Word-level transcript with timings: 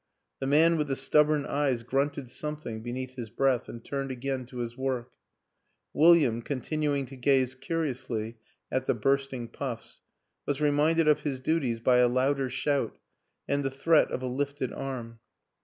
The 0.39 0.47
man 0.47 0.77
with 0.77 0.87
the 0.87 0.95
stubborn 0.95 1.45
eyes 1.45 1.83
grunted 1.83 2.31
some 2.31 2.57
thing 2.57 2.79
beneath 2.79 3.13
his 3.13 3.29
breath 3.29 3.69
and 3.69 3.85
turned 3.85 4.09
again 4.09 4.47
to 4.47 4.57
his 4.57 4.75
work; 4.75 5.11
William, 5.93 6.41
continuing 6.41 7.05
to 7.05 7.15
gaze 7.15 7.53
curiously 7.53 8.39
at 8.71 8.87
the 8.87 8.95
bursting 8.95 9.47
puffs, 9.47 10.01
was 10.47 10.59
reminded 10.59 11.07
of 11.07 11.21
his 11.21 11.39
duties 11.39 11.79
by 11.79 11.97
a 11.97 12.07
louder 12.07 12.49
shout 12.49 12.97
and 13.47 13.63
the 13.63 13.69
threat 13.69 14.09
of 14.09 14.23
a 14.23 14.27
lifted 14.27 14.73
arm. 14.73 15.19